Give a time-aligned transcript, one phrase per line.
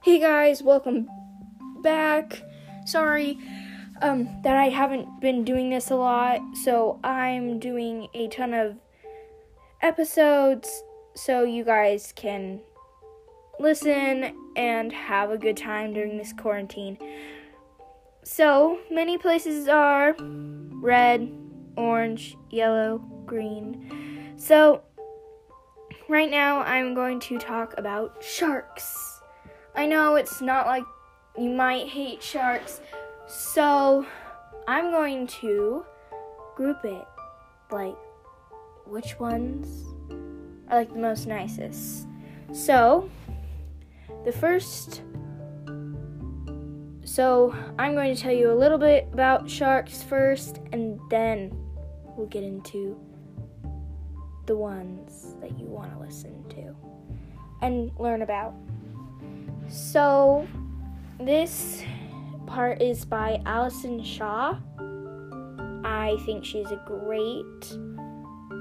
[0.00, 1.08] Hey guys, welcome
[1.82, 2.40] back.
[2.86, 3.36] Sorry
[4.00, 8.76] um, that I haven't been doing this a lot, so I'm doing a ton of
[9.82, 10.84] episodes
[11.16, 12.60] so you guys can
[13.58, 16.96] listen and have a good time during this quarantine.
[18.22, 21.28] So, many places are red,
[21.76, 24.32] orange, yellow, green.
[24.36, 24.82] So,
[26.08, 29.07] right now I'm going to talk about sharks.
[29.74, 30.84] I know it's not like
[31.36, 32.80] you might hate sharks,
[33.26, 34.06] so
[34.66, 35.84] I'm going to
[36.56, 37.06] group it
[37.70, 37.96] like
[38.86, 39.84] which ones
[40.68, 42.06] are like the most nicest.
[42.52, 43.08] So,
[44.24, 45.02] the first
[47.08, 51.50] so I'm going to tell you a little bit about sharks first and then
[52.04, 53.00] we'll get into
[54.44, 56.76] the ones that you want to listen to
[57.62, 58.54] and learn about.
[59.68, 60.46] So,
[61.20, 61.82] this
[62.46, 64.58] part is by Allison Shaw.
[65.84, 67.76] I think she's a great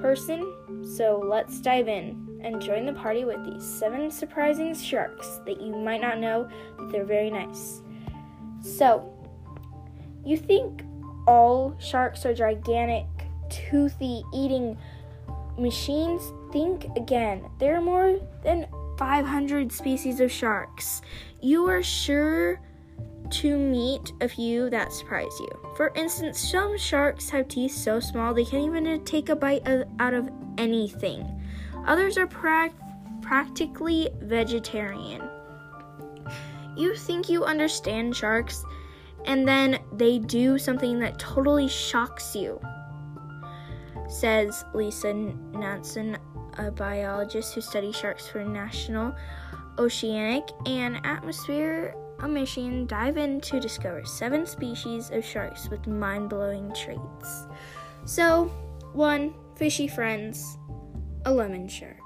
[0.00, 5.60] person, so let's dive in and join the party with these seven surprising sharks that
[5.60, 6.48] you might not know
[6.90, 7.82] they're very nice.
[8.60, 9.12] So,
[10.24, 10.82] you think
[11.28, 13.06] all sharks are gigantic,
[13.48, 14.76] toothy, eating
[15.56, 16.32] machines?
[16.52, 17.44] Think again.
[17.58, 18.66] There are more than
[18.96, 21.02] 500 species of sharks.
[21.40, 22.60] You are sure
[23.30, 25.48] to meet a few that surprise you.
[25.76, 29.88] For instance, some sharks have teeth so small they can't even take a bite of,
[29.98, 31.26] out of anything.
[31.86, 32.72] Others are pra-
[33.22, 35.22] practically vegetarian.
[36.76, 38.64] You think you understand sharks,
[39.24, 42.60] and then they do something that totally shocks you,
[44.08, 46.18] says Lisa Nansen,
[46.58, 49.14] a biologist who studies sharks for National
[49.78, 56.74] Oceanic and Atmospheric Administration dive in to discover seven species of sharks with mind blowing
[56.74, 57.46] traits.
[58.06, 58.46] So,
[58.94, 60.56] one, fishy friends,
[61.26, 61.98] a lemon shark.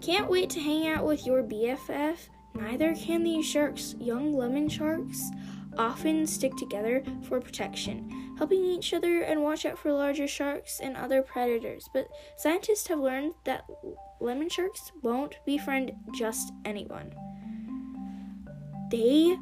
[0.00, 2.16] Can't wait to hang out with your BFF?
[2.54, 3.94] Neither can these sharks.
[3.98, 5.22] Young lemon sharks
[5.76, 10.96] often stick together for protection, helping each other and watch out for larger sharks and
[10.96, 11.88] other predators.
[11.94, 13.64] But scientists have learned that
[14.20, 17.14] lemon sharks won't befriend just anyone.
[18.90, 19.36] They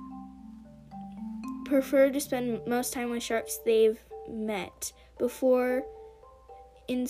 [1.65, 5.83] prefer to spend most time with sharks they've met before
[6.87, 7.07] in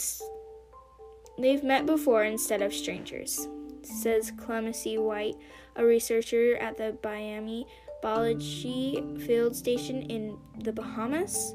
[1.41, 3.49] they've met before instead of strangers
[3.83, 5.35] says Clemency White,
[5.75, 7.67] a researcher at the Bimini
[8.03, 11.55] Biology Field Station in the Bahamas.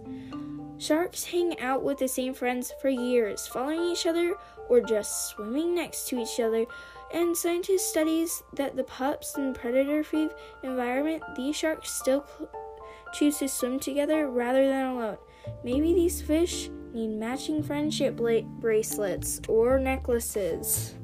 [0.78, 4.36] Sharks hang out with the same friends for years, following each other
[4.70, 6.66] or just swimming next to each other.
[7.14, 10.30] And scientists studies that the pups in predator-free
[10.64, 12.50] environment, these sharks still cl-
[13.14, 15.18] choose to swim together rather than alone.
[15.64, 20.96] Maybe these fish need matching friendship bla- bracelets or necklaces.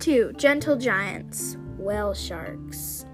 [0.00, 0.32] 2.
[0.36, 3.06] Gentle giants, whale sharks.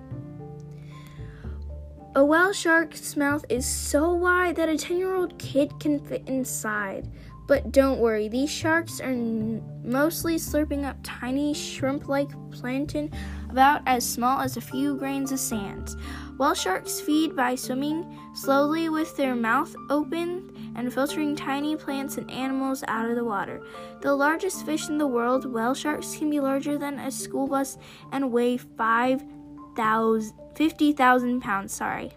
[2.15, 6.23] A whale shark's mouth is so wide that a 10 year old kid can fit
[6.27, 7.11] inside.
[7.47, 13.11] But don't worry, these sharks are n- mostly slurping up tiny shrimp like plankton
[13.51, 15.91] about as small as a few grains of sand.
[16.39, 22.31] Whale sharks feed by swimming slowly with their mouth open and filtering tiny plants and
[22.31, 23.61] animals out of the water.
[24.03, 27.79] The largest fish in the world, whale sharks, can be larger than a school bus
[28.13, 31.73] and weigh 50,000 pounds.
[31.73, 32.11] Sorry.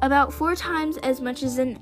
[0.00, 1.80] About four times as much as an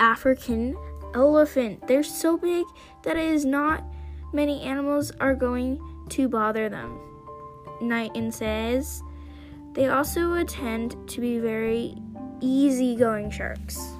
[0.00, 0.76] African
[1.14, 1.86] elephant.
[1.86, 2.66] They're so big
[3.02, 3.84] that it is not
[4.32, 5.80] many animals are going
[6.10, 6.98] to bother them.
[7.80, 9.02] Knighton says
[9.72, 11.96] they also tend to be very
[12.40, 13.93] easygoing sharks.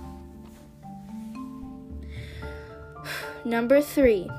[3.45, 4.31] Number three,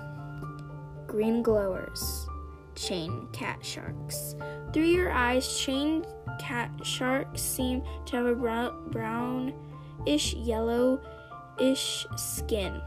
[1.05, 2.27] green glowers,
[2.73, 4.35] chain cat sharks.
[4.73, 6.03] Through your eyes, chain
[6.39, 12.81] cat sharks seem to have a brown, brownish yellowish skin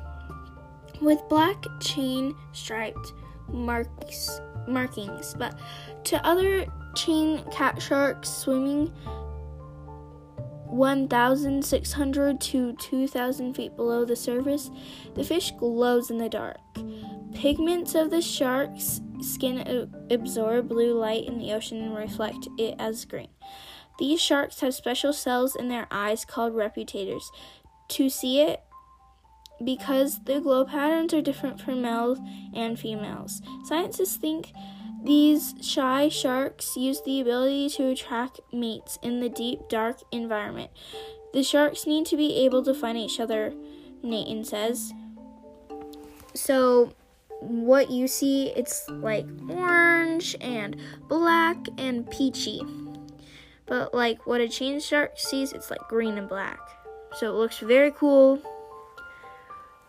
[1.00, 3.12] with black chain striped
[3.48, 5.34] marks, markings.
[5.38, 5.56] But
[6.04, 6.66] to other
[6.96, 8.92] chain cat sharks swimming
[10.70, 14.70] 1,600 to 2,000 feet below the surface,
[15.14, 16.58] the fish glows in the dark.
[17.34, 23.04] Pigments of the shark's skin absorb blue light in the ocean and reflect it as
[23.04, 23.28] green.
[23.98, 27.24] These sharks have special cells in their eyes called reputators
[27.88, 28.62] to see it
[29.64, 32.18] because the glow patterns are different for males
[32.54, 33.42] and females.
[33.64, 34.52] Scientists think
[35.04, 40.70] These shy sharks use the ability to attract mates in the deep, dark environment.
[41.32, 43.54] The sharks need to be able to find each other,
[44.02, 44.92] Nathan says.
[46.34, 46.92] So,
[47.40, 50.76] what you see, it's like orange and
[51.08, 52.62] black and peachy.
[53.66, 56.60] But, like what a chain shark sees, it's like green and black.
[57.16, 58.42] So, it looks very cool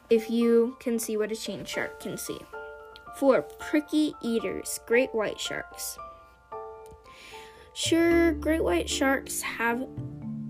[0.09, 2.39] if you can see what a chain shark can see.
[3.15, 5.97] For pricky eaters, great white sharks.
[7.73, 9.87] Sure, great white sharks have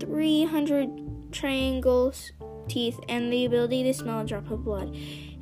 [0.00, 2.32] 300 triangles
[2.68, 4.94] teeth and the ability to smell a drop of blood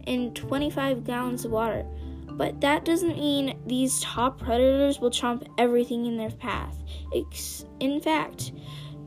[0.06, 1.86] in 25 gallons of water.
[2.30, 6.76] But that doesn't mean these top predators will chomp everything in their path.
[7.12, 8.52] It's, in fact,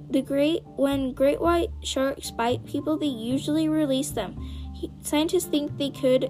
[0.09, 4.35] the great when great white sharks bite people, they usually release them.
[5.01, 6.29] Scientists think they could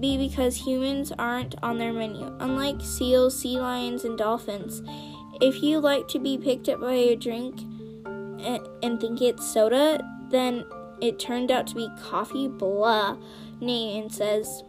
[0.00, 2.34] be because humans aren't on their menu.
[2.40, 4.82] Unlike seals, sea lions, and dolphins,
[5.40, 7.60] if you like to be picked up by a drink
[8.04, 10.00] and, and think it's soda,
[10.30, 10.64] then
[11.00, 12.48] it turned out to be coffee.
[12.48, 13.16] Blah,
[13.60, 14.62] Nathan says.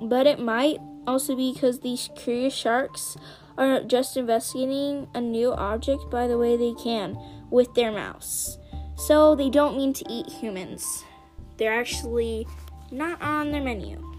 [0.00, 3.16] But it might also be because these curious sharks
[3.56, 7.18] are just investigating a new object by the way they can
[7.50, 8.58] with their mouths.
[8.96, 11.04] So they don't mean to eat humans.
[11.56, 12.46] They're actually
[12.90, 14.11] not on their menu.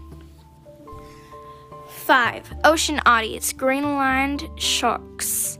[2.04, 2.52] 5.
[2.64, 5.58] Ocean Audience Greenland Sharks.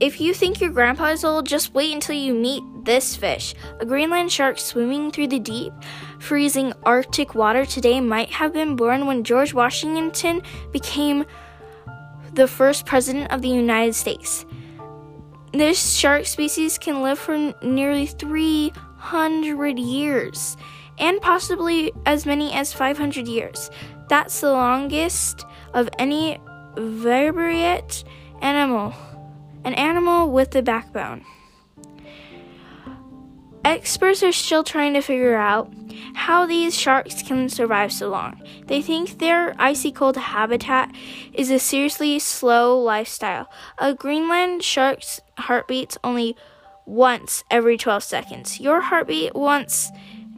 [0.00, 3.54] If you think your grandpa is old, just wait until you meet this fish.
[3.80, 5.74] A Greenland shark swimming through the deep,
[6.20, 10.40] freezing Arctic water today might have been born when George Washington
[10.72, 11.26] became
[12.32, 14.46] the first president of the United States.
[15.52, 20.56] This shark species can live for nearly 300 years
[20.98, 23.70] and possibly as many as 500 years.
[24.10, 26.40] That's the longest of any
[26.76, 28.02] vertebrate
[28.42, 28.92] animal,
[29.62, 31.24] an animal with a backbone.
[33.64, 35.72] Experts are still trying to figure out
[36.14, 38.42] how these sharks can survive so long.
[38.66, 40.92] They think their icy cold habitat
[41.32, 43.48] is a seriously slow lifestyle.
[43.78, 46.34] A Greenland shark's heart beats only
[46.84, 48.58] once every 12 seconds.
[48.58, 49.92] Your heartbeat once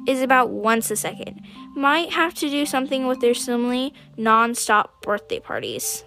[0.06, 1.40] is about once a second.
[1.74, 6.04] Might have to do something with their seemingly non-stop birthday parties.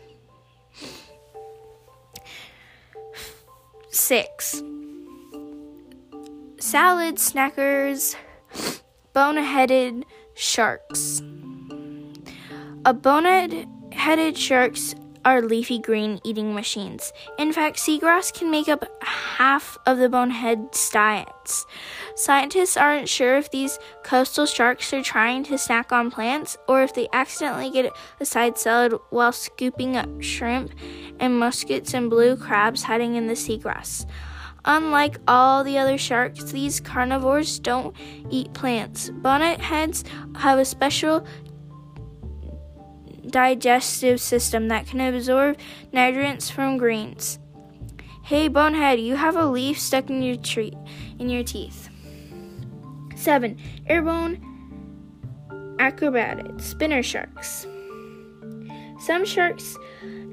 [3.90, 4.64] 6
[6.60, 8.16] salad snackers,
[9.14, 11.22] bone-headed sharks.
[12.86, 14.96] A bone-headed sharks
[15.26, 17.12] are leafy green eating machines.
[17.38, 21.66] In fact, seagrass can make up half of the bonnethead's diets.
[22.16, 26.94] Scientists aren't sure if these coastal sharks are trying to snack on plants or if
[26.94, 30.72] they accidentally get a side salad while scooping up shrimp
[31.20, 34.06] and muskets and blue crabs hiding in the seagrass.
[34.68, 37.96] Unlike all the other sharks, these carnivores don't
[38.32, 39.12] eat plants.
[39.12, 40.04] Bonnetheads
[40.38, 41.26] have a special
[43.30, 45.58] digestive system that can absorb
[45.92, 47.40] nutrients from greens.
[48.24, 50.74] Hey bonnethead, you have a leaf stuck in your tree
[51.20, 51.90] in your teeth.
[53.16, 53.58] 7.
[53.88, 54.42] Airborne
[55.80, 57.68] acrobatic spinner sharks.
[59.00, 59.78] Some sharks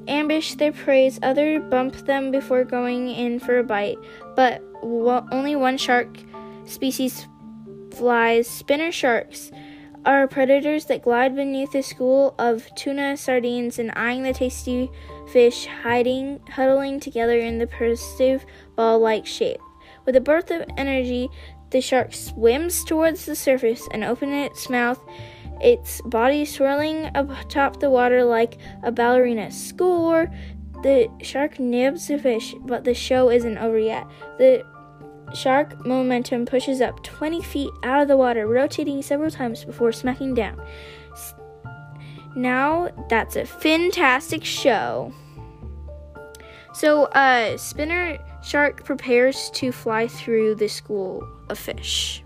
[0.07, 3.97] ambush their prey, others bump them before going in for a bite,
[4.35, 6.07] but only one shark
[6.65, 7.27] species
[7.91, 8.47] flies.
[8.47, 9.51] Spinner sharks
[10.05, 14.89] are predators that glide beneath a school of tuna sardines and eyeing the tasty
[15.31, 18.45] fish hiding huddling together in the pervasive
[18.75, 19.59] ball-like shape.
[20.05, 21.29] With a burst of energy,
[21.69, 24.99] the shark swims towards the surface and opens its mouth
[25.63, 29.49] its body swirling atop the water like a ballerina.
[29.49, 30.29] Score!
[30.83, 34.05] The shark nibs the fish, but the show isn't over yet.
[34.37, 34.65] The
[35.35, 40.33] shark momentum pushes up 20 feet out of the water, rotating several times before smacking
[40.33, 40.61] down.
[42.35, 45.13] Now that's a fantastic show.
[46.73, 52.23] So, uh, Spinner Shark prepares to fly through the school of fish.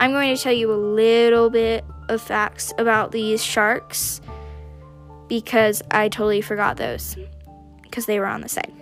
[0.00, 4.20] I'm going to tell you a little bit of facts about these sharks
[5.28, 7.16] because I totally forgot those
[7.82, 8.72] because they were on the side.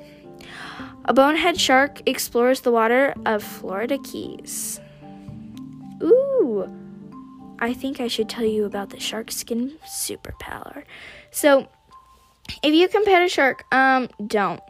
[1.08, 4.78] A bonnethead shark explores the water of Florida Keys.
[6.02, 6.68] Ooh,
[7.58, 10.84] I think I should tell you about the shark skin superpower.
[11.30, 11.66] So,
[12.62, 14.60] if you can pet a shark, um, don't.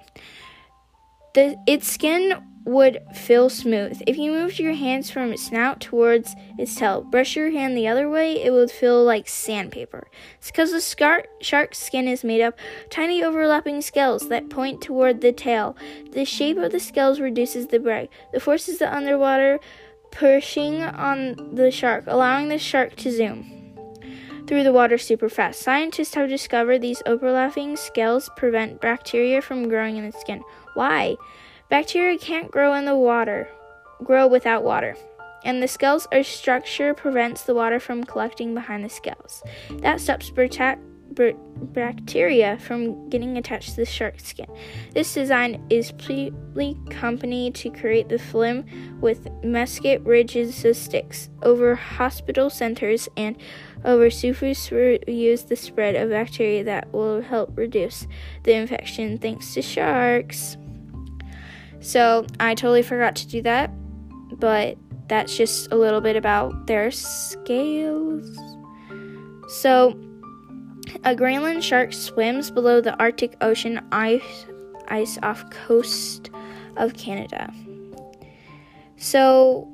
[1.35, 4.03] The, its skin would feel smooth.
[4.07, 7.89] If you moved your hands from its snout towards its tail, brush your hand the
[7.89, 10.07] other way, it would feel like sandpaper.
[10.39, 12.59] It's because the scar- shark's skin is made up
[12.91, 15.77] tiny overlapping scales that point toward the tail.
[16.13, 18.11] The shape of the scales reduces the drag.
[18.35, 19.61] The forces the underwater
[20.11, 23.55] pushing on the shark, allowing the shark to zoom
[24.47, 25.61] through the water super fast.
[25.61, 30.43] Scientists have discovered these overlapping scales prevent bacteria from growing in the skin.
[30.75, 31.17] Why?
[31.71, 33.49] Bacteria can't grow in the water,
[34.03, 34.97] grow without water.
[35.45, 39.43] And the scales or structure prevents the water from collecting behind the scales.
[39.71, 40.31] That stops
[41.73, 44.47] bacteria from getting attached to the shark skin.
[44.95, 48.65] This design is completely company to create the film
[49.01, 53.37] with mesquite ridges of sticks over hospital centers and
[53.85, 58.07] over surface use the spread of bacteria that will help reduce
[58.45, 60.57] the infection thanks to sharks.
[61.81, 63.71] So I totally forgot to do that,
[64.39, 64.77] but
[65.09, 68.39] that's just a little bit about their scales.
[69.49, 69.99] So,
[71.05, 74.47] a Greenland shark swims below the Arctic Ocean ice,
[74.89, 76.31] ice off coast
[76.77, 77.53] of Canada.
[78.97, 79.67] So,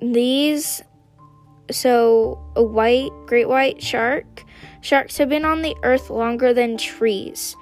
[0.00, 0.82] these,
[1.70, 4.44] so a white, great white shark,
[4.80, 7.56] sharks have been on the earth longer than trees.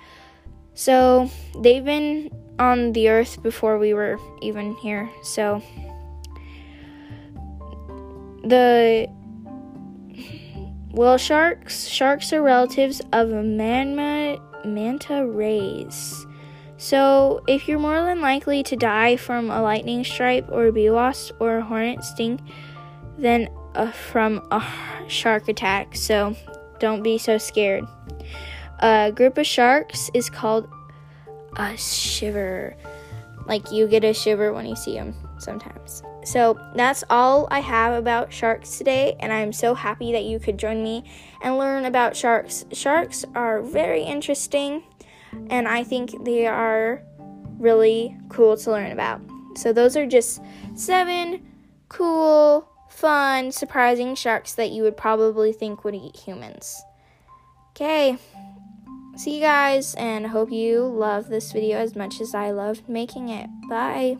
[0.74, 5.10] So they've been on the earth before we were even here.
[5.22, 5.62] So
[8.44, 9.08] the
[10.92, 16.26] whale sharks, sharks are relatives of manta, manta rays.
[16.76, 20.88] So, if you're more than likely to die from a lightning strike or a bee
[20.88, 22.40] wasp or a hornet sting
[23.18, 24.64] than uh, from a
[25.06, 26.34] shark attack, so
[26.78, 27.84] don't be so scared.
[28.80, 30.68] A group of sharks is called
[31.56, 32.76] a shiver.
[33.46, 36.02] Like you get a shiver when you see them sometimes.
[36.24, 40.58] So that's all I have about sharks today, and I'm so happy that you could
[40.58, 41.04] join me
[41.42, 42.64] and learn about sharks.
[42.72, 44.82] Sharks are very interesting,
[45.48, 47.02] and I think they are
[47.58, 49.22] really cool to learn about.
[49.56, 50.42] So, those are just
[50.74, 51.46] seven
[51.88, 56.82] cool, fun, surprising sharks that you would probably think would eat humans.
[57.70, 58.18] Okay,
[59.20, 63.28] see you guys, and hope you love this video as much as I loved making
[63.28, 63.50] it.
[63.68, 64.16] Bye.